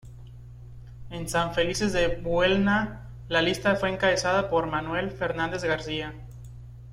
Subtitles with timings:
[1.11, 6.15] En San Felices de Buelna, la lista fue encabezada por Manuel Fernández García.